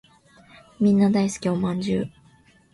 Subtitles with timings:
[0.79, 2.09] みんな大好きお饅頭